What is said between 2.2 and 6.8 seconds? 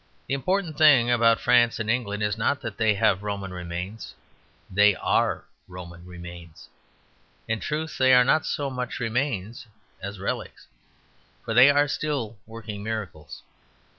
is not that they have Roman remains. They are Roman remains.